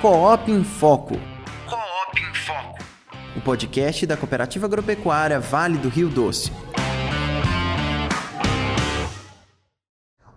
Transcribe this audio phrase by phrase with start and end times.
[0.00, 1.18] Coop em Foco.
[1.66, 2.78] Coop em Foco.
[3.36, 6.52] O podcast da Cooperativa Agropecuária Vale do Rio Doce.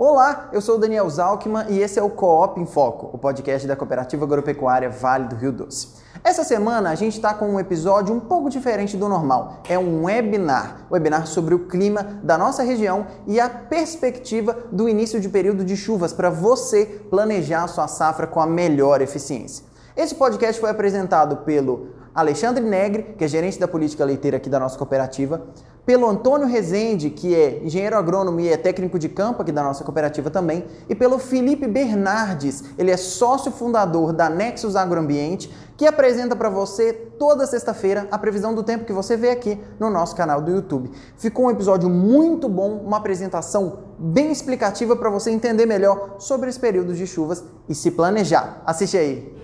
[0.04, 3.68] Olá, eu sou o Daniel Zalkman e esse é o Coop em Foco, o podcast
[3.68, 5.90] da Cooperativa Agropecuária Vale do Rio Doce.
[6.24, 9.60] Essa semana a gente está com um episódio um pouco diferente do normal.
[9.70, 15.22] É um webinar, webinar sobre o clima da nossa região e a perspectiva do início
[15.22, 19.64] de período de chuvas para você planejar a sua safra com a melhor eficiência.
[19.96, 24.60] Esse podcast foi apresentado pelo Alexandre Negre, que é gerente da política leiteira aqui da
[24.60, 25.44] nossa cooperativa,
[25.86, 29.84] pelo Antônio Rezende, que é engenheiro agrônomo e é técnico de campo aqui da nossa
[29.84, 36.36] cooperativa também, e pelo Felipe Bernardes, ele é sócio fundador da Nexus Agroambiente, que apresenta
[36.36, 40.40] para você toda sexta-feira a previsão do tempo que você vê aqui no nosso canal
[40.40, 40.92] do YouTube.
[41.18, 46.58] Ficou um episódio muito bom, uma apresentação bem explicativa para você entender melhor sobre os
[46.58, 48.62] períodos de chuvas e se planejar.
[48.66, 49.36] Assiste aí.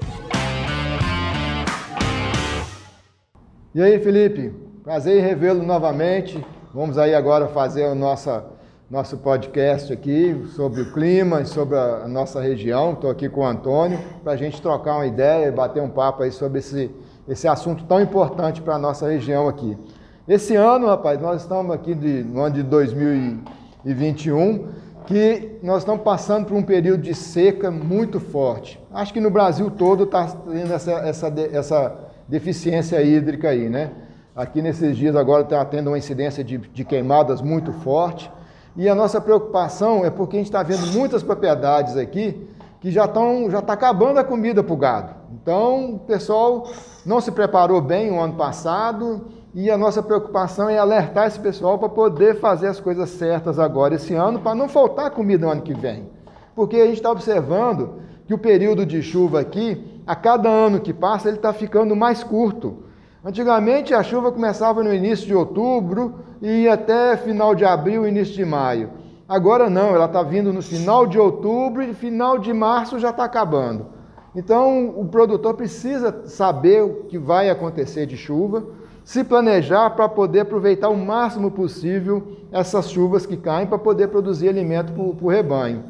[3.74, 4.67] E aí, Felipe?
[4.88, 6.42] Prazer em revê-lo novamente.
[6.74, 8.46] Vamos aí agora fazer o nossa,
[8.90, 12.94] nosso podcast aqui sobre o clima e sobre a, a nossa região.
[12.94, 16.24] Estou aqui com o Antônio para a gente trocar uma ideia e bater um papo
[16.24, 16.90] aí sobre esse,
[17.28, 19.78] esse assunto tão importante para a nossa região aqui.
[20.26, 24.70] Esse ano, rapaz, nós estamos aqui de, no ano de 2021,
[25.06, 28.82] que nós estamos passando por um período de seca muito forte.
[28.94, 31.94] Acho que no Brasil todo está tendo essa, essa, essa
[32.26, 33.92] deficiência hídrica aí, né?
[34.38, 38.32] Aqui nesses dias agora está tendo uma incidência de, de queimadas muito forte.
[38.76, 42.48] E a nossa preocupação é porque a gente está vendo muitas propriedades aqui
[42.80, 45.16] que já estão já está acabando a comida para o gado.
[45.34, 46.70] Então o pessoal
[47.04, 51.80] não se preparou bem o ano passado e a nossa preocupação é alertar esse pessoal
[51.80, 55.64] para poder fazer as coisas certas agora esse ano para não faltar comida no ano
[55.64, 56.12] que vem.
[56.56, 60.94] Porque a gente está observando que o período de chuva aqui, a cada ano que
[60.94, 62.86] passa, ele está ficando mais curto.
[63.26, 68.36] Antigamente a chuva começava no início de outubro e ia até final de abril, início
[68.36, 68.92] de maio.
[69.28, 73.26] Agora não, ela está vindo no final de outubro e final de março já está
[73.26, 73.88] acabando.
[74.36, 78.64] Então o produtor precisa saber o que vai acontecer de chuva,
[79.04, 84.48] se planejar para poder aproveitar o máximo possível essas chuvas que caem para poder produzir
[84.48, 85.84] alimento para o rebanho.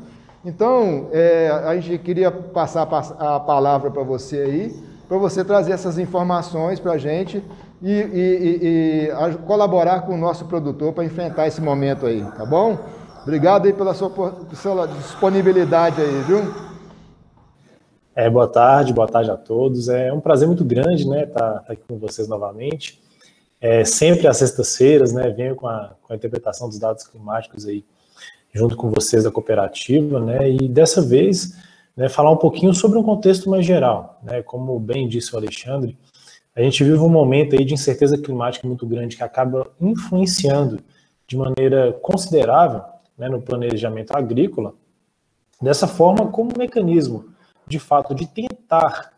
[0.45, 2.87] Então, é, a gente queria passar
[3.19, 7.41] a palavra para você aí para você trazer essas informações para a gente
[7.81, 12.45] e, e, e, e, colaborar com o nosso produtor para enfrentar esse momento aí, tá
[12.45, 12.77] bom?
[13.23, 14.11] Obrigado aí pela sua,
[14.53, 16.53] sua disponibilidade aí, viu?
[18.15, 19.89] É, boa tarde, boa tarde a todos.
[19.89, 23.01] É um prazer muito grande, né, estar tá, tá aqui com vocês novamente.
[23.61, 27.83] É, sempre às sextas-feiras, né, venho com a, com a interpretação dos dados climáticos aí,
[28.53, 31.55] junto com vocês da cooperativa, né, e dessa vez
[31.97, 34.21] né, falar um pouquinho sobre um contexto mais geral.
[34.23, 35.97] Né, como bem disse o Alexandre,
[36.55, 40.79] a gente vive um momento aí de incerteza climática muito grande que acaba influenciando
[41.27, 42.83] de maneira considerável
[43.17, 44.73] né, no planejamento agrícola,
[45.61, 47.25] dessa forma como um mecanismo,
[47.67, 49.11] de fato, de tentar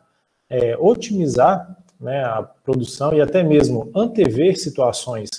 [0.49, 5.29] é, otimizar né, a produção e até mesmo antever situações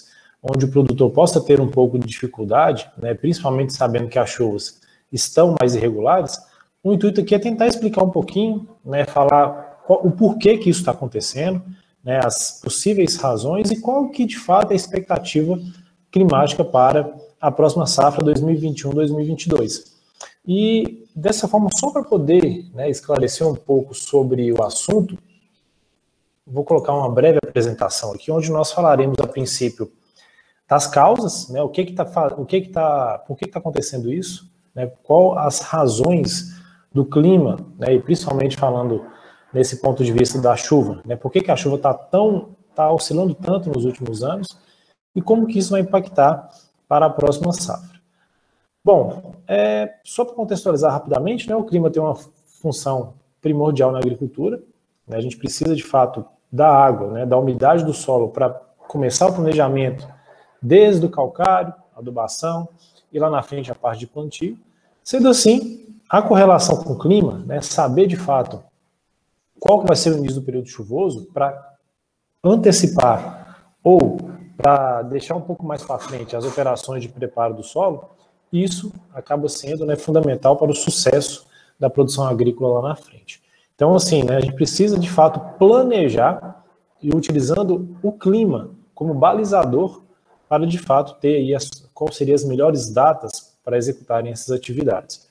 [0.43, 4.81] onde o produtor possa ter um pouco de dificuldade, né, principalmente sabendo que as chuvas
[5.13, 6.39] estão mais irregulares,
[6.83, 10.81] o intuito aqui é tentar explicar um pouquinho, né, falar qual, o porquê que isso
[10.81, 11.63] está acontecendo,
[12.03, 15.59] né, as possíveis razões e qual que de fato é a expectativa
[16.11, 19.91] climática para a próxima safra 2021-2022.
[20.47, 25.19] E dessa forma, só para poder né, esclarecer um pouco sobre o assunto,
[26.47, 29.91] vou colocar uma breve apresentação aqui, onde nós falaremos a princípio
[30.69, 32.05] das causas, né, o que está,
[32.47, 36.60] que que tá, por que está acontecendo isso, né, qual as razões
[36.93, 39.05] do clima, né, e principalmente falando
[39.53, 42.91] nesse ponto de vista da chuva, né, por que, que a chuva está tão, tá
[42.91, 44.49] oscilando tanto nos últimos anos
[45.15, 46.49] e como que isso vai impactar
[46.89, 48.01] para a próxima safra.
[48.85, 52.17] Bom, é, só para contextualizar rapidamente, né, o clima tem uma
[52.61, 54.61] função primordial na agricultura,
[55.07, 58.51] né, a gente precisa de fato da água, né, da umidade do solo para
[58.89, 60.09] começar o planejamento
[60.61, 62.69] desde o calcário, adubação
[63.13, 64.59] e lá na frente a parte de plantio.
[65.03, 68.61] Sendo assim, a correlação com o clima, né, saber de fato
[69.61, 71.77] qual que vai ser o início do período chuvoso para
[72.43, 74.19] antecipar ou
[74.57, 78.11] para deixar um pouco mais para frente as operações de preparo do solo,
[78.53, 81.47] isso acaba sendo né, fundamental para o sucesso
[81.79, 83.41] da produção agrícola lá na frente.
[83.77, 86.65] Então, assim, né, a gente precisa de fato planejar
[87.01, 90.03] e utilizando o clima como balizador
[90.49, 95.30] para de fato ter aí as, quais seriam as melhores datas para executarem essas atividades.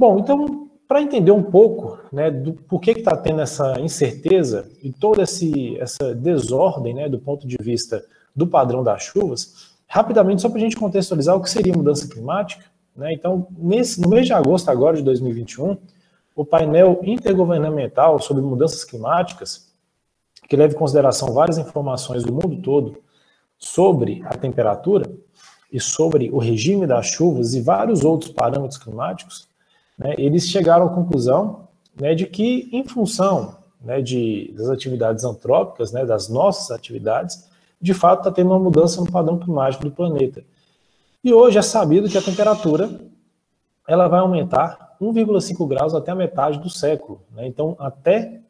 [0.00, 4.92] Bom, então, para entender um pouco né, do por que está tendo essa incerteza e
[4.92, 8.04] toda esse, essa desordem né, do ponto de vista
[8.34, 12.64] do padrão das chuvas, rapidamente, só para a gente contextualizar o que seria mudança climática.
[12.94, 15.76] Né, então, nesse, no mês de agosto agora de 2021,
[16.36, 19.74] o painel intergovernamental sobre mudanças climáticas,
[20.48, 23.02] que leva em consideração várias informações do mundo todo
[23.58, 25.10] sobre a temperatura
[25.72, 29.47] e sobre o regime das chuvas e vários outros parâmetros climáticos,
[29.98, 31.68] né, eles chegaram à conclusão
[32.00, 37.48] né, de que, em função né, de, das atividades antrópicas, né, das nossas atividades,
[37.80, 40.42] de fato está tendo uma mudança no padrão climático do planeta.
[41.22, 43.00] E hoje é sabido que a temperatura
[43.86, 47.22] ela vai aumentar 1,5 graus até a metade do século.
[47.32, 47.46] Né?
[47.46, 48.40] Então, até,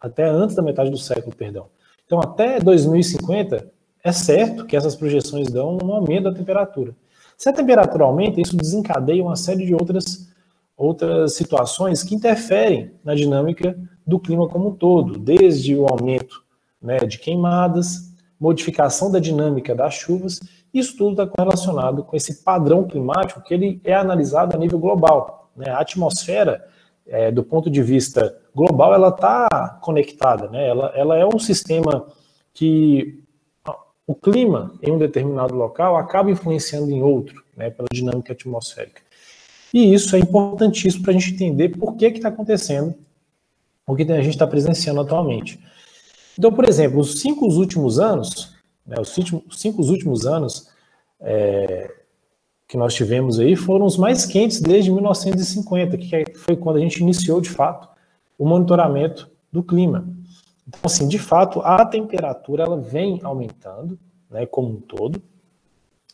[0.00, 1.66] até antes da metade do século, perdão.
[2.04, 3.70] Então, até 2050,
[4.04, 6.94] é certo que essas projeções dão um aumento da temperatura.
[7.36, 10.31] Se a temperatura aumenta, isso desencadeia uma série de outras
[10.82, 16.42] outras situações que interferem na dinâmica do clima como um todo, desde o aumento
[16.80, 20.40] né, de queimadas, modificação da dinâmica das chuvas,
[20.74, 25.50] isso tudo está correlacionado com esse padrão climático que ele é analisado a nível global.
[25.56, 25.70] Né?
[25.70, 26.66] A atmosfera,
[27.06, 30.66] é, do ponto de vista global, ela está conectada, né?
[30.66, 32.06] ela, ela é um sistema
[32.52, 33.22] que
[34.04, 39.00] o clima em um determinado local acaba influenciando em outro, né, pela dinâmica atmosférica.
[39.72, 42.94] E isso é importantíssimo para a gente entender por que está acontecendo
[43.86, 45.60] o que a gente está presenciando atualmente.
[46.38, 48.54] Então, por exemplo, os cinco últimos anos,
[48.86, 49.14] né, os
[49.58, 50.70] cinco últimos anos
[51.20, 51.92] é,
[52.66, 57.00] que nós tivemos aí foram os mais quentes desde 1950, que foi quando a gente
[57.00, 57.88] iniciou, de fato,
[58.38, 60.08] o monitoramento do clima.
[60.66, 63.98] Então, assim, de fato, a temperatura ela vem aumentando,
[64.30, 65.20] né, como um todo.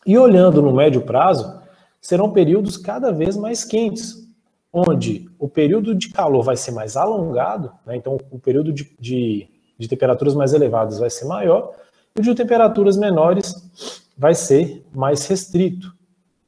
[0.05, 1.61] E olhando no médio prazo,
[2.01, 4.27] serão períodos cada vez mais quentes,
[4.71, 7.95] onde o período de calor vai ser mais alongado, né?
[7.95, 9.47] então o período de, de,
[9.77, 11.73] de, temperaturas mais elevadas vai ser maior,
[12.15, 15.93] e o de temperaturas menores vai ser mais restrito.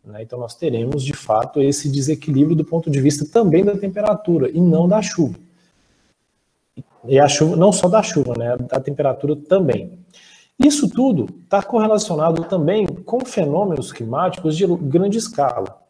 [0.03, 0.23] Né?
[0.23, 4.59] Então nós teremos, de fato, esse desequilíbrio do ponto de vista também da temperatura, e
[4.59, 5.37] não da chuva.
[7.07, 8.55] E a chuva, não só da chuva, né?
[8.57, 9.99] da temperatura também.
[10.59, 15.81] Isso tudo está correlacionado também com fenômenos climáticos de grande escala.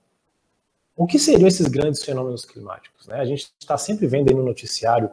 [0.96, 3.08] O que seriam esses grandes fenômenos climáticos?
[3.08, 3.16] Né?
[3.16, 5.10] A gente está sempre vendo aí no noticiário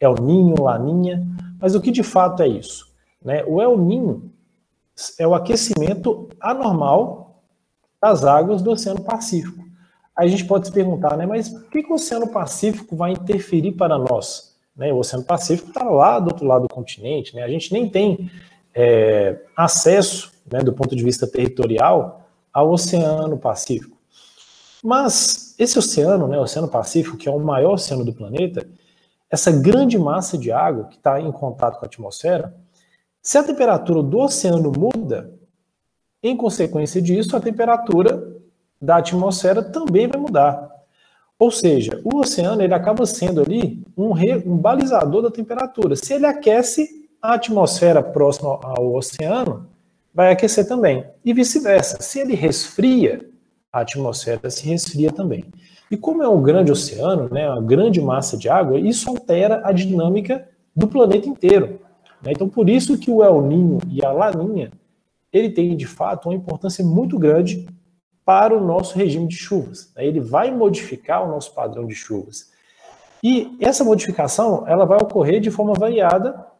[0.00, 1.26] El Ninho, Laninha,
[1.60, 2.92] mas o que de fato é isso?
[3.22, 3.44] Né?
[3.44, 4.30] O El Ninho
[5.18, 7.42] é o aquecimento anormal
[8.00, 9.64] das águas do Oceano Pacífico.
[10.16, 13.12] Aí a gente pode se perguntar, né, mas por que, que o Oceano Pacífico vai
[13.12, 14.56] interferir para nós?
[14.76, 14.92] Né?
[14.92, 17.42] O Oceano Pacífico está lá do outro lado do continente, né?
[17.42, 18.30] a gente nem tem
[18.74, 23.96] é, acesso, né, do ponto de vista territorial, ao Oceano Pacífico.
[24.82, 28.66] Mas esse oceano, né, o Oceano Pacífico, que é o maior oceano do planeta,
[29.30, 32.54] essa grande massa de água que está em contato com a atmosfera,
[33.22, 35.32] se a temperatura do oceano muda,
[36.22, 38.34] em consequência disso, a temperatura
[38.80, 40.70] da atmosfera também vai mudar.
[41.38, 45.96] Ou seja, o oceano ele acaba sendo ali um, re, um balizador da temperatura.
[45.96, 49.66] Se ele aquece, a atmosfera próxima ao oceano
[50.12, 51.06] vai aquecer também.
[51.24, 52.02] E vice-versa.
[52.02, 53.26] Se ele resfria,
[53.72, 55.46] a atmosfera se resfria também.
[55.90, 59.72] E como é um grande oceano, né, uma grande massa de água, isso altera a
[59.72, 60.46] dinâmica
[60.76, 61.80] do planeta inteiro.
[62.20, 62.32] Né?
[62.32, 64.70] Então, por isso que o El Ninho e a Laninha,
[65.32, 67.66] ele tem, de fato, uma importância muito grande
[68.22, 69.90] para o nosso regime de chuvas.
[69.96, 70.04] Né?
[70.06, 72.52] Ele vai modificar o nosso padrão de chuvas.
[73.22, 76.52] E essa modificação, ela vai ocorrer de forma variada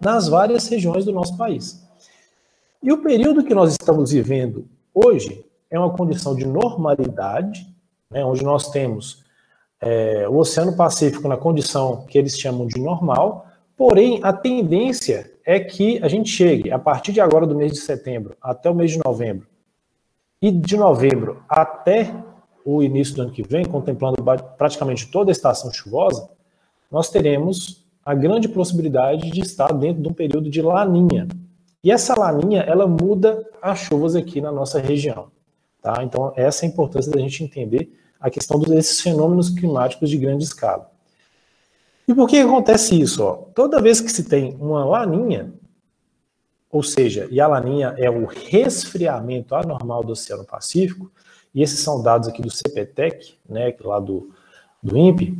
[0.00, 1.86] nas várias regiões do nosso país.
[2.82, 7.66] E o período que nós estamos vivendo hoje é uma condição de normalidade,
[8.10, 9.24] né, onde nós temos
[9.80, 15.60] é, o Oceano Pacífico na condição que eles chamam de normal, porém a tendência é
[15.60, 18.92] que a gente chegue, a partir de agora do mês de setembro até o mês
[18.92, 19.46] de novembro,
[20.40, 22.14] e de novembro até
[22.64, 24.16] o início do ano que vem, contemplando
[24.56, 26.28] praticamente toda a estação chuvosa,
[26.90, 31.28] nós teremos a grande possibilidade de estar dentro de um período de laninha.
[31.84, 35.30] E essa laninha, ela muda as chuvas aqui na nossa região.
[35.82, 36.02] Tá?
[36.02, 40.42] Então, essa é a importância da gente entender a questão desses fenômenos climáticos de grande
[40.42, 40.90] escala.
[42.08, 43.22] E por que acontece isso?
[43.22, 43.34] Ó?
[43.54, 45.52] Toda vez que se tem uma laninha,
[46.70, 51.12] ou seja, e a laninha é o resfriamento anormal do Oceano Pacífico,
[51.54, 54.30] e esses são dados aqui do CPTEC, né, lá do,
[54.82, 55.36] do INPE,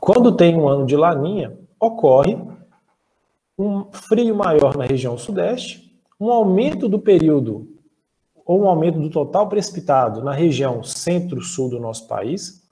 [0.00, 2.38] quando tem um ano de laninha, ocorre
[3.58, 7.68] um frio maior na região sudeste, um aumento do período
[8.44, 12.62] ou um aumento do total precipitado na região centro-sul do nosso país,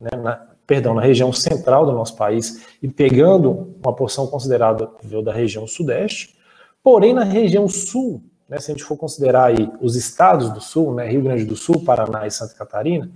[0.00, 0.36] né, na,
[0.66, 4.92] perdão, na região central do nosso país e pegando uma porção considerável
[5.24, 6.36] da região sudeste,
[6.82, 10.94] porém na região sul, né, se a gente for considerar aí os estados do sul,
[10.94, 13.10] né, Rio Grande do Sul, Paraná e Santa Catarina,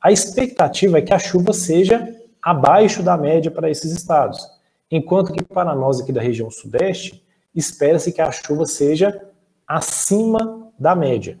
[0.00, 4.46] a expectativa é que a chuva seja abaixo da média para esses estados,
[4.90, 7.24] enquanto que para nós aqui da região sudeste,
[7.54, 9.18] espera-se que a chuva seja
[9.66, 11.38] acima da média.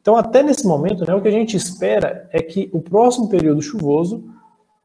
[0.00, 3.60] Então, até nesse momento, né, o que a gente espera é que o próximo período
[3.60, 4.24] chuvoso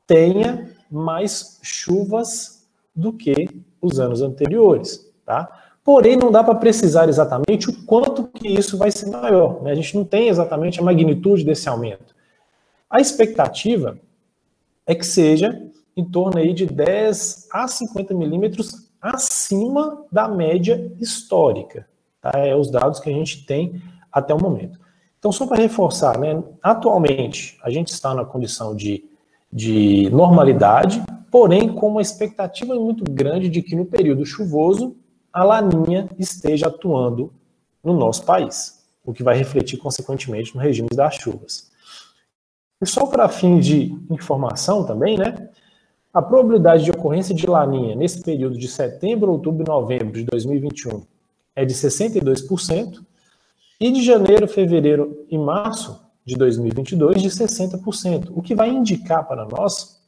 [0.08, 3.48] tenha mais chuvas do que
[3.80, 5.48] os anos anteriores, tá?
[5.84, 9.62] Porém, não dá para precisar exatamente o quanto que isso vai ser maior.
[9.64, 9.72] Né?
[9.72, 12.16] A gente não tem exatamente a magnitude desse aumento.
[12.90, 13.98] A expectativa
[14.86, 15.62] é que seja
[15.96, 21.88] em torno aí de 10 a 50 milímetros acima da média histórica.
[22.22, 22.32] Tá?
[22.36, 24.80] É os dados que a gente tem até o momento.
[25.18, 29.06] Então, só para reforçar, né, atualmente a gente está na condição de,
[29.52, 34.96] de normalidade, porém com uma expectativa muito grande de que no período chuvoso
[35.32, 37.32] a laninha esteja atuando
[37.84, 41.71] no nosso país, o que vai refletir consequentemente no regime das chuvas.
[42.82, 45.50] E só para fim de informação também, né?
[46.14, 51.04] A probabilidade de ocorrência de laninha nesse período de setembro, outubro e novembro de 2021
[51.56, 53.06] é de 62%,
[53.80, 59.44] e de janeiro, fevereiro e março de 2022 de 60%, o que vai indicar para
[59.44, 60.00] nós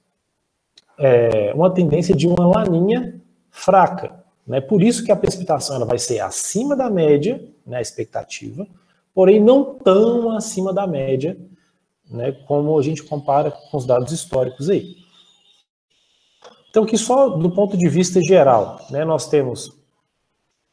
[0.98, 4.24] é, uma tendência de uma laninha fraca.
[4.46, 4.62] Né?
[4.62, 8.68] Por isso que a precipitação ela vai ser acima da média, né, a expectativa,
[9.14, 11.36] porém não tão acima da média,
[12.10, 14.96] né, como a gente compara com os dados históricos aí.
[16.70, 19.72] Então, que só do ponto de vista geral, né, nós temos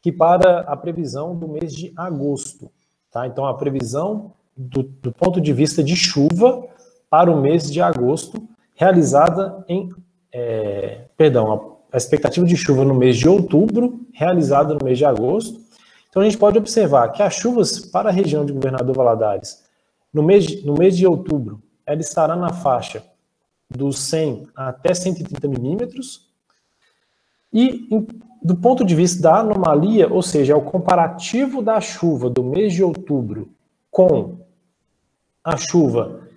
[0.02, 2.70] que para a previsão do mês de agosto,
[3.10, 3.26] tá?
[3.26, 6.66] Então, a previsão do, do ponto de vista de chuva
[7.08, 8.42] para o mês de agosto,
[8.74, 9.90] realizada em,
[10.32, 15.60] é, perdão, a expectativa de chuva no mês de outubro, realizada no mês de agosto.
[16.08, 19.62] Então, a gente pode observar que as chuvas para a região de Governador Valadares,
[20.12, 23.04] no mês no mês de outubro, ela estará na faixa
[23.68, 26.28] dos 100 até 130 milímetros.
[27.52, 27.88] E
[28.42, 32.72] do ponto de vista da anomalia, ou seja, é o comparativo da chuva do mês
[32.72, 33.50] de outubro
[33.90, 34.38] com
[35.42, 36.28] a chuva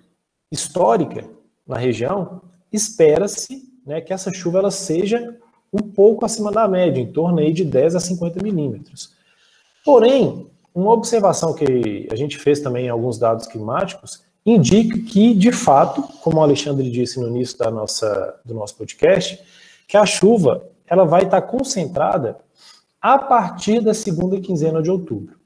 [0.50, 1.24] histórica
[1.66, 5.38] na região, espera-se né, que essa chuva ela seja
[5.72, 9.12] um pouco acima da média, em torno aí de 10 a 50 milímetros.
[9.84, 15.52] Porém, uma observação que a gente fez também em alguns dados climáticos indica que, de
[15.52, 19.40] fato, como o Alexandre disse no início da nossa, do nosso podcast,
[19.86, 22.38] que a chuva ela vai estar concentrada
[23.00, 25.38] a partir da segunda quinzena de outubro.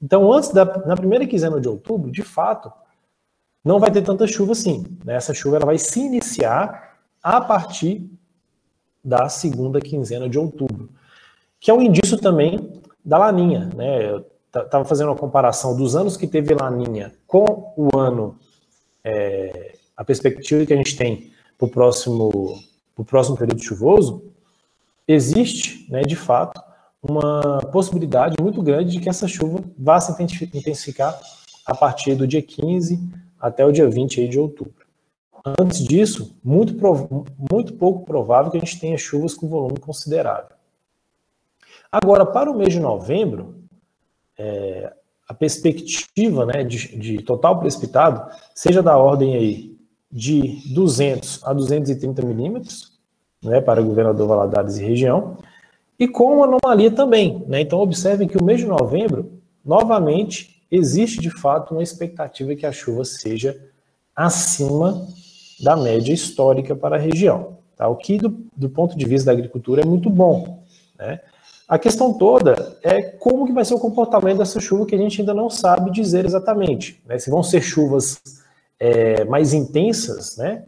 [0.00, 2.72] Então, antes da na primeira quinzena de outubro, de fato,
[3.64, 4.84] não vai ter tanta chuva assim.
[5.04, 5.16] Né?
[5.16, 8.08] Essa chuva ela vai se iniciar a partir
[9.02, 10.88] da segunda quinzena de outubro,
[11.58, 13.70] que é um indício também da laninha.
[13.74, 14.22] Né?
[14.64, 18.38] Estava fazendo uma comparação dos anos que teve laninha com o ano
[19.04, 22.58] é, a perspectiva que a gente tem para o próximo,
[23.06, 24.24] próximo período chuvoso,
[25.06, 26.60] existe, né, de fato,
[27.02, 31.18] uma possibilidade muito grande de que essa chuva vá se intensificar
[31.64, 33.00] a partir do dia 15
[33.40, 34.86] até o dia 20 aí de outubro.
[35.60, 36.74] Antes disso, muito,
[37.50, 40.56] muito pouco provável que a gente tenha chuvas com volume considerável.
[41.90, 43.54] Agora, para o mês de novembro,
[44.38, 44.92] é,
[45.28, 49.76] a perspectiva né, de, de, total precipitado seja da ordem aí
[50.10, 52.92] de 200 a 230 milímetros,
[53.42, 55.36] né, para governador Valadares e região,
[55.98, 57.44] e com uma anomalia também.
[57.48, 57.60] Né?
[57.60, 62.72] Então, observem que o mês de novembro, novamente, existe de fato uma expectativa que a
[62.72, 63.58] chuva seja
[64.14, 65.06] acima
[65.60, 67.88] da média histórica para a região, tá?
[67.88, 70.62] o que, do, do ponto de vista da agricultura, é muito bom.
[70.98, 71.20] Né?
[71.68, 75.20] A questão toda é como que vai ser o comportamento dessa chuva que a gente
[75.20, 77.02] ainda não sabe dizer exatamente.
[77.04, 77.18] Né?
[77.18, 78.20] Se vão ser chuvas
[78.78, 80.64] é, mais intensas, né?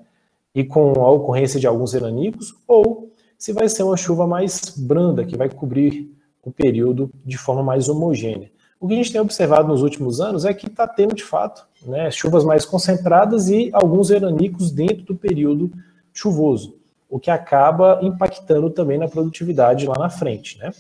[0.53, 5.25] E com a ocorrência de alguns veranicos, ou se vai ser uma chuva mais branda,
[5.25, 6.11] que vai cobrir
[6.43, 8.51] o período de forma mais homogênea.
[8.81, 11.65] O que a gente tem observado nos últimos anos é que está tendo, de fato,
[11.87, 15.71] né, chuvas mais concentradas e alguns veranicos dentro do período
[16.13, 16.78] chuvoso
[17.09, 20.71] o que acaba impactando também na produtividade lá na frente, né?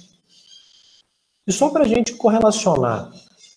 [1.46, 3.10] E só para a gente correlacionar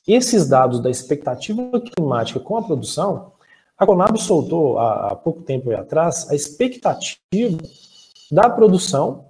[0.08, 3.34] esses dados da expectativa climática com a produção,
[3.78, 7.58] a Conab soltou há, pouco tempo atrás a expectativa
[8.32, 9.26] da produção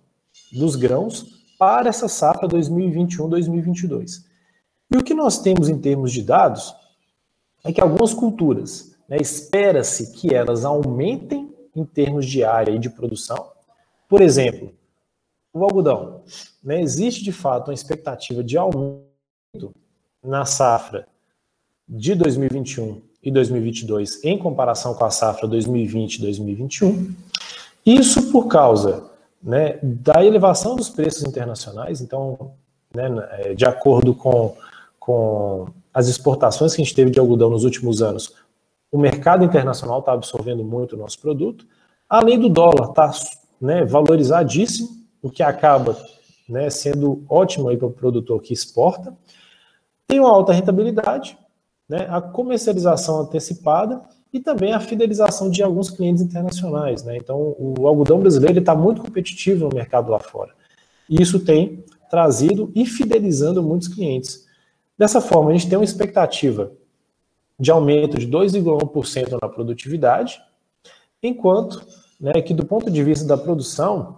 [0.51, 1.25] dos grãos
[1.57, 4.23] para essa safra 2021-2022.
[4.93, 6.75] E o que nós temos em termos de dados
[7.63, 11.40] é que algumas culturas, né, espera-se que elas aumentem
[11.75, 13.51] em termos de área e de produção.
[14.07, 14.73] Por exemplo,
[15.53, 16.21] o algodão.
[16.63, 19.73] Né, existe de fato uma expectativa de aumento
[20.23, 21.07] na safra
[21.87, 27.13] de 2021 e 2022 em comparação com a safra 2020-2021.
[27.85, 29.09] Isso por causa
[29.41, 32.01] né, da elevação dos preços internacionais.
[32.01, 32.53] Então,
[32.93, 34.55] né, é, de acordo com,
[34.99, 38.33] com as exportações que a gente teve de algodão nos últimos anos,
[38.91, 41.65] o mercado internacional está absorvendo muito o nosso produto,
[42.09, 43.19] além do dólar estar tá,
[43.59, 44.89] né, valorizadíssimo,
[45.21, 45.97] o que acaba
[46.49, 49.15] né, sendo ótimo para o produtor que exporta,
[50.07, 51.37] tem uma alta rentabilidade,
[51.87, 54.01] né, a comercialização antecipada
[54.33, 57.03] e também a fidelização de alguns clientes internacionais.
[57.03, 57.17] Né?
[57.17, 60.51] Então, o algodão brasileiro está muito competitivo no mercado lá fora.
[61.09, 64.45] E isso tem trazido e fidelizando muitos clientes.
[64.97, 66.71] Dessa forma, a gente tem uma expectativa
[67.61, 70.41] de aumento de 2,1% na produtividade,
[71.21, 71.85] enquanto
[72.19, 74.17] né, que, do ponto de vista da produção,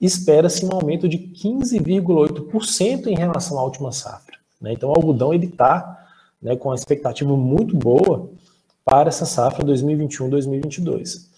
[0.00, 4.36] espera-se um aumento de 15,8% em relação à última safra.
[4.60, 4.72] Né?
[4.72, 6.04] Então, o algodão está
[6.42, 8.28] né, com uma expectativa muito boa
[8.84, 11.28] para essa safra 2021-2022.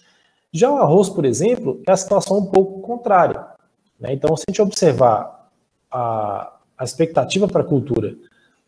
[0.51, 3.45] Já o arroz, por exemplo, é a situação um pouco contrária.
[3.99, 4.13] Né?
[4.13, 5.51] Então, se a gente observar
[5.91, 8.15] a, a expectativa para a cultura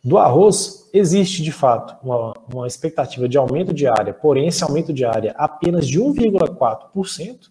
[0.03, 4.91] do arroz, existe de fato uma, uma expectativa de aumento de área, porém esse aumento
[4.91, 7.49] de área apenas de 1,4%.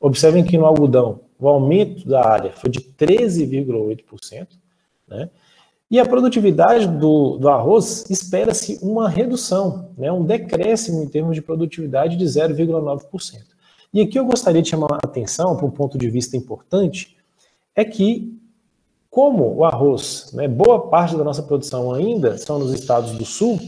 [0.00, 4.48] Observem que no algodão o aumento da área foi de 13,8%.
[5.08, 5.30] Né?
[5.90, 11.42] E a produtividade do, do arroz espera-se uma redução, né, um decréscimo em termos de
[11.42, 13.42] produtividade de 0,9%.
[13.92, 17.16] E aqui eu gostaria de chamar a atenção para um ponto de vista importante,
[17.76, 18.36] é que,
[19.14, 23.60] como o arroz, né, boa parte da nossa produção ainda são nos estados do sul,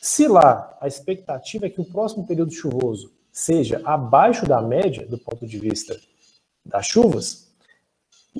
[0.00, 5.18] se lá a expectativa é que o próximo período chuvoso seja abaixo da média do
[5.18, 5.96] ponto de vista
[6.64, 7.52] das chuvas,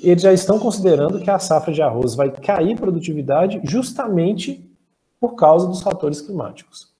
[0.00, 4.72] eles já estão considerando que a safra de arroz vai cair produtividade justamente
[5.18, 6.92] por causa dos fatores climáticos.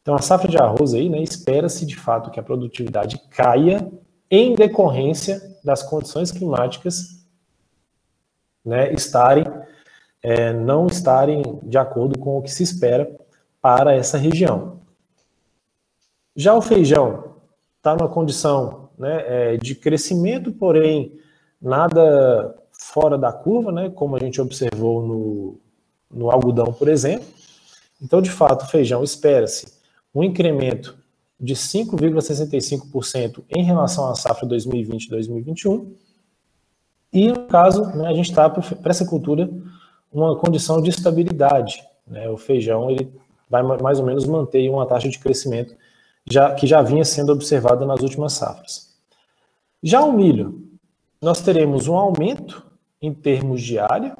[0.00, 3.86] Então, a safra de arroz aí, né, espera-se de fato que a produtividade caia
[4.30, 7.21] em decorrência das condições climáticas
[8.64, 9.44] né, estarem,
[10.22, 13.10] é, não estarem de acordo com o que se espera
[13.60, 14.80] para essa região.
[16.34, 17.36] Já o feijão
[17.76, 21.18] está numa condição né, é, de crescimento, porém
[21.60, 25.60] nada fora da curva, né, como a gente observou no,
[26.10, 27.26] no algodão, por exemplo.
[28.00, 29.66] Então, de fato, o feijão espera-se
[30.14, 30.96] um incremento
[31.38, 35.92] de 5,65% em relação à safra 2020-2021.
[37.12, 39.48] E, no caso, né, a gente está para essa cultura
[40.12, 41.82] uma condição de estabilidade.
[42.06, 42.28] Né?
[42.28, 43.12] O feijão ele
[43.48, 45.74] vai mais ou menos manter uma taxa de crescimento
[46.28, 48.96] já, que já vinha sendo observada nas últimas safras.
[49.82, 50.62] Já o milho,
[51.20, 52.64] nós teremos um aumento
[53.00, 54.16] em termos de área,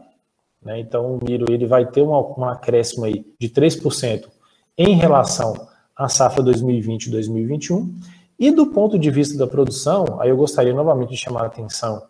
[0.62, 0.80] né?
[0.80, 4.28] então o milho ele vai ter um, um acréscimo aí de 3%
[4.76, 7.90] em relação à safra 2020-2021,
[8.38, 12.02] e do ponto de vista da produção, aí eu gostaria novamente de chamar a atenção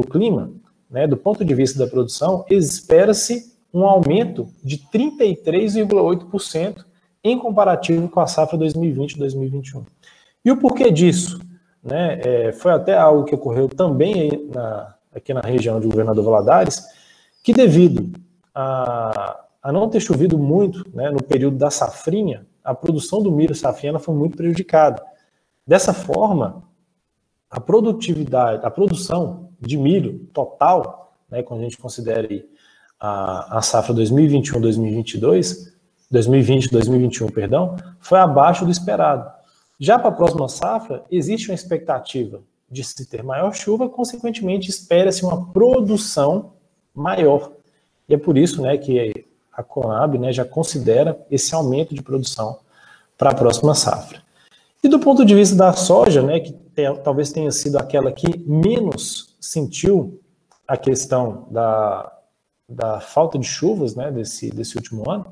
[0.00, 0.52] o clima,
[0.90, 1.06] né?
[1.06, 6.84] do ponto de vista da produção, espera-se um aumento de 33,8%
[7.22, 9.84] em comparativo com a safra 2020-2021.
[10.44, 11.38] E o porquê disso?
[11.82, 16.86] né, é, foi até algo que ocorreu também na, aqui na região de Governador Valadares,
[17.42, 18.12] que devido
[18.54, 23.54] a, a não ter chovido muito né, no período da safrinha, a produção do milho
[23.54, 25.02] safrinha foi muito prejudicada.
[25.66, 26.62] Dessa forma,
[27.50, 32.28] a produtividade, a produção de milho total, né, quando a gente considera
[32.98, 35.72] a, a safra 2021-2022,
[36.12, 39.30] 2020-2021, perdão, foi abaixo do esperado.
[39.78, 45.24] Já para a próxima safra, existe uma expectativa de se ter maior chuva, consequentemente, espera-se
[45.24, 46.52] uma produção
[46.94, 47.52] maior.
[48.08, 52.58] E é por isso né, que a Conab né, já considera esse aumento de produção
[53.16, 54.22] para a próxima safra.
[54.82, 56.54] E do ponto de vista da soja, né, que
[57.02, 60.20] talvez tenha sido aquela que menos sentiu
[60.66, 62.12] a questão da,
[62.68, 65.26] da falta de chuvas né, desse, desse último ano,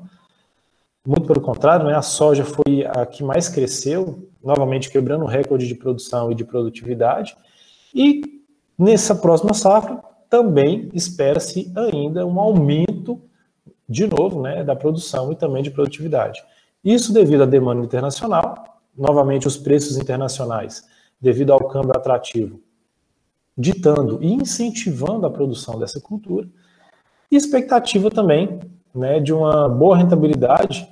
[1.07, 5.65] muito pelo contrário, né, a soja foi a que mais cresceu, novamente quebrando o recorde
[5.65, 7.33] de produção e de produtividade.
[7.95, 8.43] E
[8.77, 13.21] nessa próxima safra também espera-se ainda um aumento,
[13.87, 16.43] de novo, né, da produção e também de produtividade.
[16.83, 20.83] Isso devido à demanda internacional, novamente os preços internacionais,
[21.21, 22.59] devido ao câmbio atrativo,
[23.57, 26.47] ditando e incentivando a produção dessa cultura,
[27.31, 28.59] e expectativa também
[28.93, 30.87] né, de uma boa rentabilidade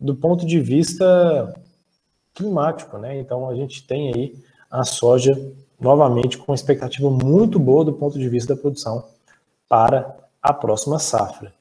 [0.00, 1.54] do ponto de vista
[2.34, 3.18] climático, né?
[3.18, 4.34] Então a gente tem aí
[4.70, 5.34] a soja
[5.80, 9.04] novamente com expectativa muito boa do ponto de vista da produção
[9.68, 11.52] para a próxima safra.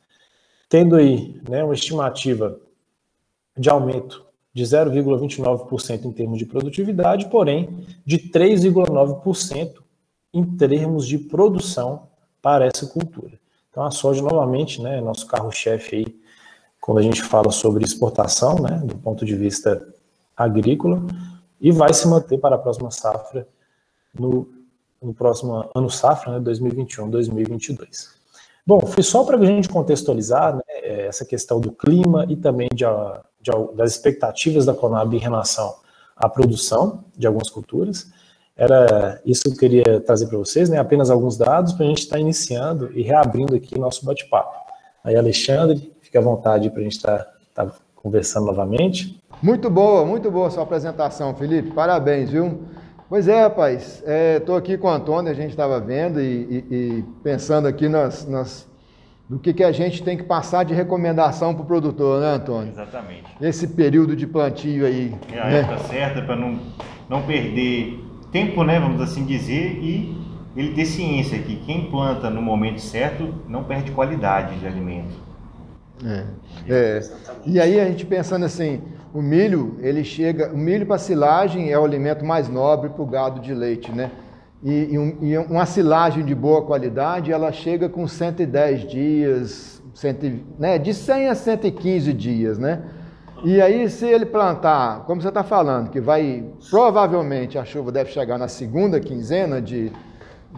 [0.70, 2.60] Tendo aí né, uma estimativa
[3.58, 9.87] de aumento de 0,29% em termos de produtividade, porém de 3,9%
[10.38, 12.08] em termos de produção
[12.42, 13.40] para essa cultura.
[13.72, 16.28] Então a soja novamente, né, nosso carro-chefe aí
[16.80, 19.86] quando a gente fala sobre exportação, né, do ponto de vista
[20.36, 21.02] agrícola,
[21.60, 23.48] e vai se manter para a próxima safra
[24.18, 24.48] no,
[25.02, 28.16] no próximo ano safra, né, 2021-2022.
[28.66, 30.62] Bom, foi só para a gente contextualizar né,
[31.08, 32.86] essa questão do clima e também de,
[33.42, 35.76] de, das expectativas da Conab em relação
[36.16, 38.12] à produção de algumas culturas.
[38.58, 42.00] Era isso que eu queria trazer para vocês, né, apenas alguns dados para a gente
[42.00, 44.52] estar tá iniciando e reabrindo aqui nosso bate-papo.
[45.04, 47.20] Aí, Alexandre, fique à vontade para a gente estar
[47.54, 49.22] tá, tá conversando novamente.
[49.44, 51.72] Muito boa, muito boa a sua apresentação, Felipe.
[51.72, 52.64] Parabéns, viu?
[53.08, 54.04] Pois é, rapaz.
[54.38, 57.88] Estou é, aqui com o Antônio, a gente estava vendo e, e, e, pensando aqui
[57.88, 58.68] nas, nas,
[59.30, 62.72] no que, que a gente tem que passar de recomendação para o produtor, né, Antônio?
[62.72, 63.24] Exatamente.
[63.40, 65.16] Esse período de plantio aí.
[65.32, 65.60] É a né?
[65.60, 66.60] época certa para não,
[67.08, 70.18] não perder tempo, né, vamos assim dizer, e
[70.56, 75.14] ele ter ciência que quem planta no momento certo não perde qualidade de alimento.
[76.04, 76.24] É.
[76.68, 77.02] é.
[77.46, 78.82] E aí a gente pensando assim,
[79.14, 83.06] o milho, ele chega, o milho para silagem é o alimento mais nobre para o
[83.06, 84.12] gado de leite, né?
[84.64, 90.32] E, e, um, e, uma silagem de boa qualidade, ela chega com 110 dias, cento,
[90.58, 90.78] né?
[90.78, 92.82] de 100 a 115 dias, né?
[93.44, 98.12] E aí, se ele plantar, como você está falando, que vai, provavelmente a chuva deve
[98.12, 99.92] chegar na segunda quinzena de,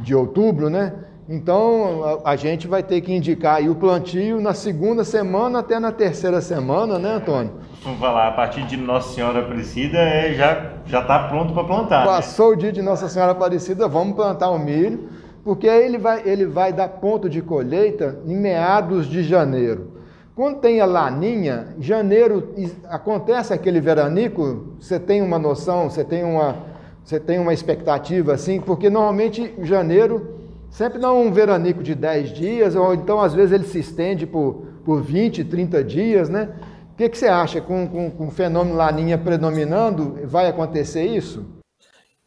[0.02, 0.94] de outubro, né?
[1.28, 5.92] Então a, a, gente vai ter que indicar o plantio na segunda semana até na
[5.92, 7.52] terceira semana, né, Antônio?
[7.84, 12.00] Vamos falar, a partir de Nossa Senhora Aparecida é, já já está pronto para plantar.
[12.00, 12.06] Né?
[12.06, 12.56] Passou né?
[12.56, 15.08] o dia de Nossa Senhora Aparecida, vamos plantar o milho,
[15.44, 19.99] porque aí ele vai, ele vai dar ponto de colheita em meados de janeiro.
[20.40, 22.56] Quando tem a laninha, janeiro
[22.88, 26.56] acontece aquele veranico, você tem uma noção, você tem uma,
[27.04, 30.40] você tem uma expectativa assim, porque normalmente janeiro
[30.72, 34.64] Sempre dá um veranico de 10 dias, ou então às vezes ele se estende por,
[34.86, 36.50] por 20, 30 dias, né?
[36.94, 37.60] O que, que você acha?
[37.60, 41.44] Com, com, com o fenômeno laninha predominando, vai acontecer isso?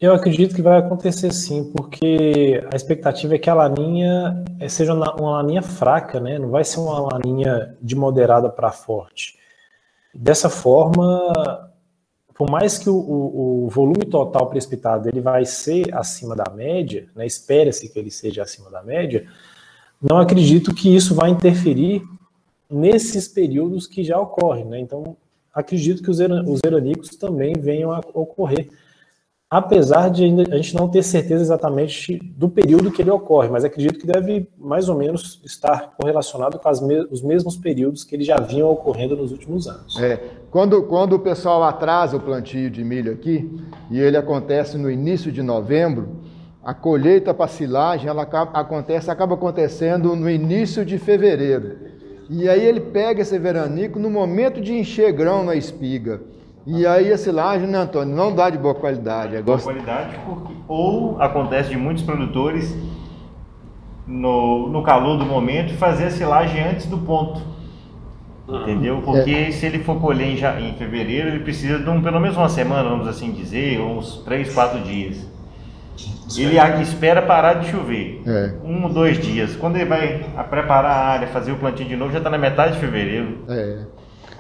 [0.03, 5.37] Eu acredito que vai acontecer sim, porque a expectativa é que a laninha seja uma
[5.37, 6.41] laninha fraca, né?
[6.41, 9.39] Não vai ser uma laninha de moderada para forte.
[10.13, 11.71] Dessa forma,
[12.35, 17.09] por mais que o, o, o, volume total precipitado ele vai ser acima da média,
[17.15, 19.29] né, espera-se que ele seja acima da média,
[20.03, 22.03] não acredito que isso vai interferir
[22.69, 24.65] nesses períodos que já ocorrem.
[24.65, 24.81] Né?
[24.81, 25.17] Então,
[25.55, 28.69] acredito que os, os veranicos também venham a ocorrer
[29.53, 33.99] apesar de a gente não ter certeza exatamente do período que ele ocorre, mas acredito
[33.99, 38.37] que deve mais ou menos estar correlacionado com me os mesmos períodos que ele já
[38.37, 40.01] vinham ocorrendo nos últimos anos.
[40.01, 40.19] É,
[40.51, 45.31] quando, quando o pessoal atrasa o plantio de milho aqui, e ele acontece no início
[45.31, 46.23] de novembro,
[46.65, 51.77] a colheita para silagem ela acaba, acontece, acaba acontecendo no início de fevereiro.
[52.31, 56.23] E aí ele pega esse veranico no momento de encher grão na espiga.
[56.67, 59.37] E aí a silagem, né, Antônio, não dá de boa qualidade.
[59.37, 62.77] É boa qualidade porque ou acontece de muitos produtores
[64.07, 67.41] no, no calor do momento fazer a silagem antes do ponto.
[68.49, 68.99] Entendeu?
[68.99, 69.01] É.
[69.01, 69.51] Porque é.
[69.51, 72.89] se ele for colher em, em fevereiro, ele precisa de um, pelo menos uma semana,
[72.89, 75.33] vamos assim dizer, uns 3, 4 dias.
[76.37, 78.23] Ele espera parar de chover.
[78.27, 78.55] É.
[78.65, 79.55] Um ou dois dias.
[79.57, 82.75] Quando ele vai preparar a área, fazer o plantio de novo, já está na metade
[82.75, 83.45] de fevereiro.
[83.49, 83.85] É.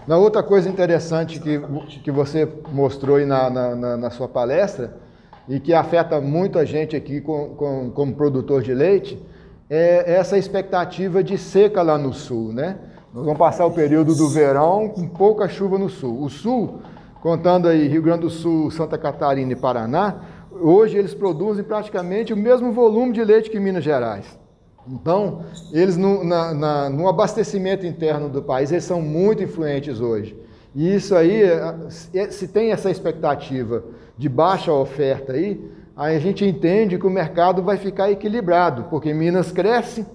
[0.07, 1.61] Na outra coisa interessante que,
[2.03, 5.01] que você mostrou aí na, na, na sua palestra,
[5.49, 9.21] e que afeta muito a gente aqui com, com, como produtor de leite,
[9.69, 12.79] é essa expectativa de seca lá no sul, né?
[13.13, 16.23] Nós vamos passar o período do verão com pouca chuva no sul.
[16.23, 16.81] O sul,
[17.21, 20.17] contando aí Rio Grande do Sul, Santa Catarina e Paraná,
[20.51, 24.39] hoje eles produzem praticamente o mesmo volume de leite que Minas Gerais.
[24.87, 30.37] Então, eles no, na, na, no abastecimento interno do país, eles são muito influentes hoje.
[30.75, 31.75] E isso aí, é,
[32.15, 33.85] é, se tem essa expectativa
[34.17, 35.61] de baixa oferta aí,
[35.97, 40.07] aí a gente entende que o mercado vai ficar equilibrado, porque Minas cresce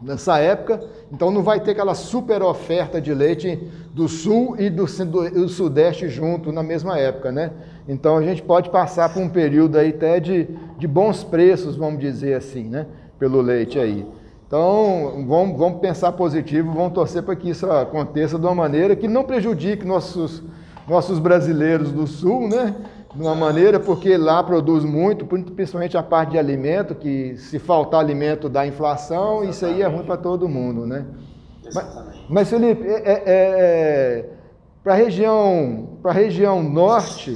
[0.00, 3.56] nessa época, então não vai ter aquela super oferta de leite
[3.94, 7.50] do sul e do, do, do sudeste junto na mesma época, né?
[7.88, 12.00] Então a gente pode passar por um período aí até de, de bons preços, vamos
[12.00, 12.86] dizer assim, né?
[13.18, 14.06] Pelo leite aí.
[14.46, 19.08] Então, vamos, vamos pensar positivo, vamos torcer para que isso aconteça de uma maneira que
[19.08, 20.42] não prejudique nossos,
[20.86, 22.74] nossos brasileiros do sul, né?
[23.12, 27.98] De uma maneira, porque lá produz muito, principalmente a parte de alimento, que se faltar
[27.98, 29.50] alimento dá inflação, Exatamente.
[29.50, 31.04] isso aí é ruim para todo mundo, né?
[31.66, 32.26] Exatamente.
[32.28, 34.30] Mas, mas Felipe, é, é, é,
[34.84, 37.34] para a região, região norte,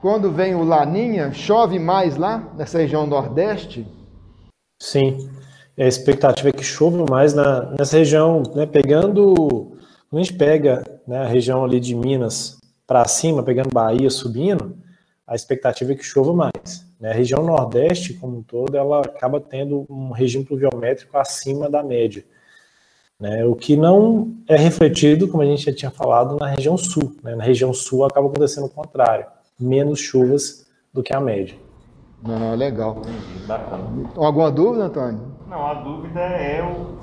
[0.00, 3.84] quando vem o Laninha, chove mais lá, nessa região nordeste?
[4.80, 5.30] Sim,
[5.78, 9.34] a expectativa é que chova mais na, nessa região, né, pegando,
[10.08, 14.76] quando a gente pega né, a região ali de Minas para cima, pegando Bahia, subindo,
[15.26, 16.86] a expectativa é que chova mais.
[17.00, 17.10] Né?
[17.10, 22.24] A região nordeste, como um todo, ela acaba tendo um regime pluviométrico acima da média.
[23.18, 23.44] Né?
[23.44, 27.16] O que não é refletido, como a gente já tinha falado, na região sul.
[27.22, 27.34] Né?
[27.34, 29.26] Na região sul acaba acontecendo o contrário
[29.58, 31.56] menos chuvas do que a média.
[32.24, 33.02] Ah, legal.
[33.46, 34.10] Bacana.
[34.16, 35.33] Alguma dúvida, Antônio?
[35.48, 36.94] Não, a dúvida é o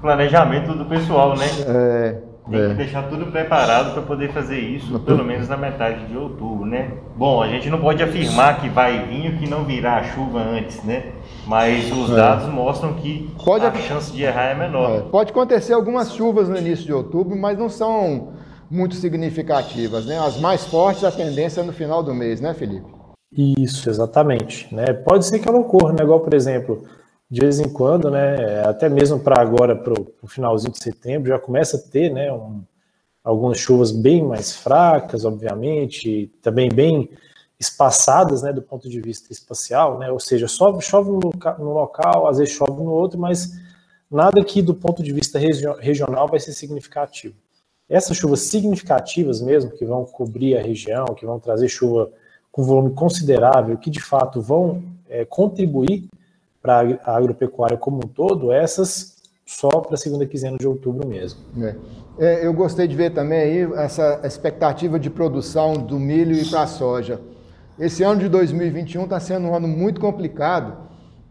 [0.00, 1.46] planejamento do pessoal, né?
[1.66, 2.30] É.
[2.50, 2.68] Tem é.
[2.68, 6.90] que deixar tudo preparado para poder fazer isso, pelo menos na metade de outubro, né?
[7.14, 10.40] Bom, a gente não pode afirmar que vai vir ou que não virá a chuva
[10.40, 11.12] antes, né?
[11.46, 12.16] Mas os é.
[12.16, 14.90] dados mostram que pode a chance de errar é menor.
[14.90, 15.00] É.
[15.02, 18.32] Pode acontecer algumas chuvas no início de outubro, mas não são
[18.68, 20.18] muito significativas, né?
[20.18, 22.86] As mais fortes, a tendência é no final do mês, né, Felipe?
[23.32, 24.74] Isso, exatamente.
[24.74, 24.92] Né?
[24.92, 26.02] Pode ser que ela ocorra, né?
[26.02, 26.82] igual, por exemplo,
[27.30, 28.62] de vez em quando, né?
[28.64, 32.32] até mesmo para agora, para o finalzinho de setembro, já começa a ter né?
[32.32, 32.62] Um,
[33.22, 37.08] algumas chuvas bem mais fracas, obviamente, também bem
[37.58, 38.52] espaçadas né?
[38.52, 40.10] do ponto de vista espacial, né?
[40.10, 43.52] ou seja, chove, chove no, local, às vezes chove no outro, mas
[44.10, 47.36] nada que do ponto de vista regional vai ser significativo.
[47.88, 52.10] Essas chuvas significativas mesmo, que vão cobrir a região, que vão trazer chuva
[52.50, 56.08] com volume considerável, que de fato vão é, contribuir
[56.62, 61.40] para a agropecuária como um todo, essas só para a segunda quinzena de outubro mesmo.
[61.60, 61.74] É.
[62.18, 66.62] É, eu gostei de ver também aí essa expectativa de produção do milho e para
[66.62, 67.20] a soja.
[67.78, 70.76] Esse ano de 2021 está sendo um ano muito complicado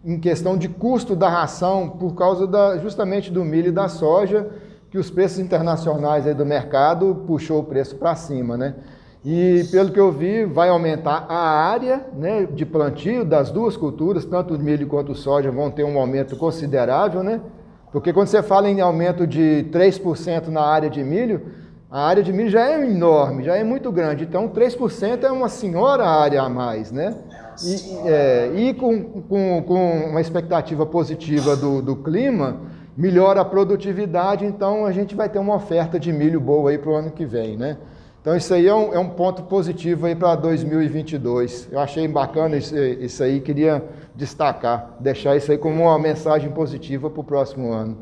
[0.03, 4.49] em questão de custo da ração por causa da, justamente do milho e da soja
[4.89, 8.75] que os preços internacionais do mercado puxou o preço para cima, né?
[9.23, 14.23] E pelo que eu vi, vai aumentar a área né, de plantio das duas culturas,
[14.23, 17.41] tanto o milho quanto o soja vão ter um aumento considerável, né?
[17.91, 21.41] Porque quando você fala em aumento de 3% na área de milho,
[21.91, 24.23] a área de milho já é enorme, já é muito grande.
[24.23, 27.17] Então, 3% é uma senhora área a mais, né?
[27.63, 32.61] E, é, e com, com, com, uma expectativa positiva do, do clima,
[32.95, 36.91] melhora a produtividade, então a gente vai ter uma oferta de milho boa aí para
[36.91, 37.77] o ano que vem, né?
[38.29, 41.69] Então isso aí é um, é um ponto positivo aí para 2022.
[41.71, 43.83] Eu achei bacana isso, isso aí, queria
[44.15, 47.97] destacar, deixar isso aí como uma mensagem positiva para o próximo ano.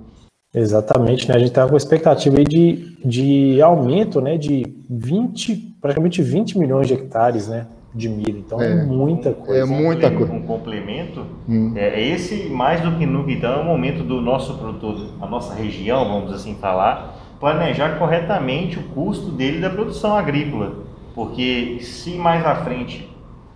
[0.54, 1.36] Exatamente, né?
[1.36, 4.38] A gente está com expectativa aí de, de aumento, né?
[4.38, 7.66] De 20, praticamente 20 milhões de hectares, né?
[7.96, 8.40] de milho.
[8.40, 9.62] Então é, é muita coisa.
[9.62, 10.34] É muita coisa.
[10.34, 11.26] Um complemento.
[11.48, 11.72] Hum.
[11.76, 15.54] É, esse, mais do que nunca, então, é o momento do nosso produtor, a nossa
[15.54, 20.86] região, vamos assim falar, planejar corretamente o custo dele da produção agrícola.
[21.14, 23.10] Porque se mais à frente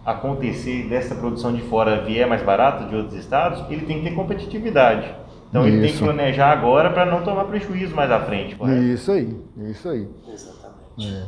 [0.06, 4.16] acontecer dessa produção de fora vier mais barato de outros estados, ele tem que ter
[4.16, 5.14] competitividade.
[5.50, 5.76] Então isso.
[5.76, 8.56] ele tem que planejar agora para não tomar prejuízo mais à frente.
[8.56, 8.82] Correto?
[8.82, 9.38] Isso aí,
[9.70, 10.08] isso aí.
[10.28, 11.14] Exatamente.
[11.14, 11.26] É.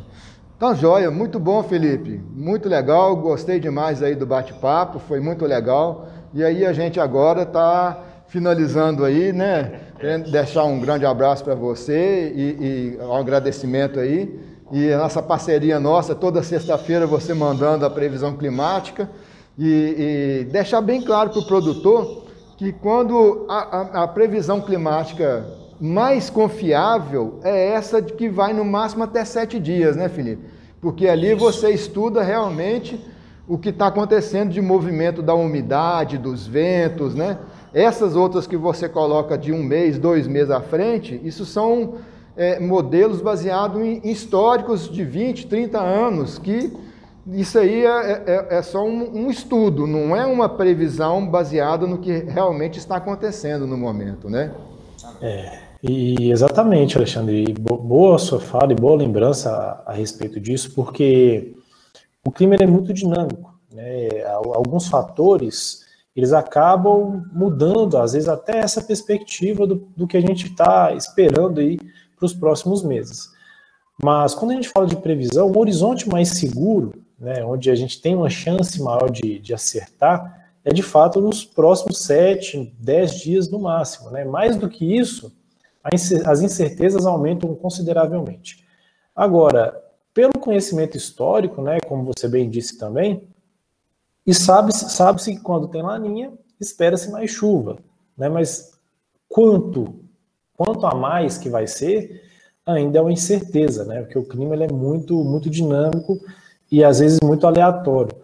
[0.55, 2.21] Então, joia, muito bom, Felipe.
[2.33, 6.07] Muito legal, gostei demais aí do bate-papo, foi muito legal.
[6.33, 9.81] E aí a gente agora está finalizando aí, né?
[10.03, 14.37] Querendo deixar um grande abraço para você e, e um agradecimento aí.
[14.69, 19.09] E a nossa parceria nossa, toda sexta-feira você mandando a previsão climática
[19.57, 22.25] e, e deixar bem claro para o produtor
[22.57, 25.45] que quando a, a, a previsão climática
[25.79, 30.43] mais confiável é essa de que vai no máximo até sete dias, né, Felipe?
[30.81, 32.99] Porque ali você estuda realmente
[33.47, 37.37] o que está acontecendo de movimento da umidade, dos ventos, né?
[37.73, 41.95] Essas outras que você coloca de um mês, dois meses à frente, isso são
[42.37, 46.71] é, modelos baseados em históricos de 20, 30 anos, que
[47.27, 51.97] isso aí é, é, é só um, um, estudo, não é uma previsão baseada no
[51.97, 54.51] que realmente está acontecendo no momento, né?
[55.21, 55.63] É.
[55.81, 61.55] E exatamente, Alexandre, boa sua fala e boa lembrança a, a respeito disso, porque
[62.25, 64.09] o clima é muito dinâmico, né?
[64.53, 65.82] Alguns fatores
[66.15, 71.59] eles acabam mudando, às vezes até essa perspectiva do, do que a gente está esperando
[71.59, 71.77] aí
[72.15, 73.31] para os próximos meses.
[74.01, 78.01] Mas quando a gente fala de previsão, um horizonte mais seguro, né, onde a gente
[78.01, 83.49] tem uma chance maior de, de acertar, é de fato nos próximos 7, 10 dias
[83.49, 84.09] no máximo.
[84.11, 84.23] Né?
[84.23, 85.31] Mais do que isso,
[85.83, 88.63] as incertezas aumentam consideravelmente.
[89.15, 89.81] Agora,
[90.13, 93.27] pelo conhecimento histórico, né, como você bem disse também,
[94.25, 97.77] e sabe-se sabe que quando tem laninha, espera-se mais chuva,
[98.17, 98.71] né, mas
[99.27, 100.01] quanto,
[100.55, 102.21] quanto a mais que vai ser,
[102.65, 106.19] ainda é uma incerteza, né, porque o clima ele é muito, muito dinâmico
[106.71, 108.15] e às vezes muito aleatório.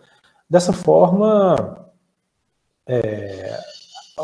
[0.49, 1.85] Dessa forma,
[2.88, 3.59] é,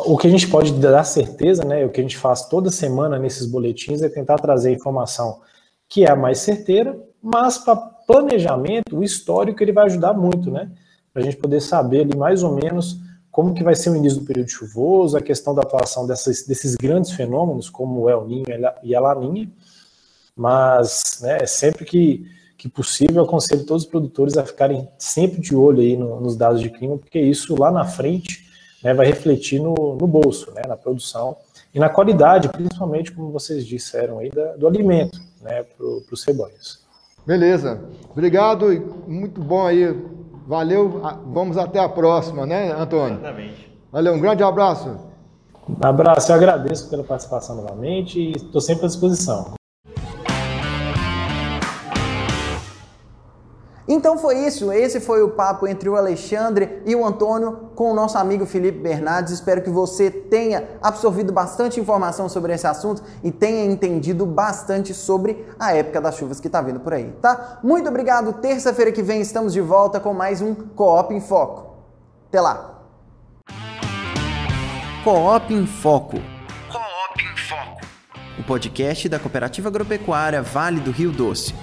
[0.06, 3.20] o que a gente pode dar certeza, né, o que a gente faz toda semana
[3.20, 5.42] nesses boletins é tentar trazer informação
[5.88, 10.70] que é a mais certeira, mas para planejamento, o histórico ele vai ajudar muito, né?
[11.16, 13.00] Para a gente poder saber ali mais ou menos
[13.32, 16.76] como que vai ser o início do período chuvoso, a questão da atuação dessas, desses
[16.76, 18.44] grandes fenômenos, como o El Ninho
[18.84, 19.50] e a Laninha,
[20.36, 22.26] mas né, sempre que,
[22.58, 26.60] que possível, aconselho todos os produtores a ficarem sempre de olho aí no, nos dados
[26.60, 28.46] de clima, porque isso lá na frente
[28.84, 31.38] né, vai refletir no, no bolso, né, na produção
[31.74, 36.84] e na qualidade, principalmente, como vocês disseram aí, da, do alimento né, para os rebanhos.
[37.26, 37.82] Beleza.
[38.12, 38.68] Obrigado,
[39.08, 39.96] muito bom aí.
[40.48, 41.02] Valeu.
[41.34, 43.18] Vamos até a próxima, né, Antônio?
[43.18, 43.78] Exatamente.
[43.92, 44.98] Valeu, um grande abraço.
[45.68, 49.56] Um abraço, eu agradeço pela participação novamente e estou sempre à disposição.
[53.88, 57.94] Então foi isso, esse foi o papo entre o Alexandre e o Antônio com o
[57.94, 59.34] nosso amigo Felipe Bernardes.
[59.34, 65.46] Espero que você tenha absorvido bastante informação sobre esse assunto e tenha entendido bastante sobre
[65.60, 67.60] a época das chuvas que está vindo por aí, tá?
[67.64, 68.34] Muito obrigado.
[68.34, 71.76] Terça-feira que vem estamos de volta com mais um Coop em Foco.
[72.30, 72.82] Até lá.
[75.04, 76.18] Coop em Foco.
[76.72, 77.86] Coop em Foco.
[78.40, 81.54] O podcast da Cooperativa Agropecuária Vale do Rio Doce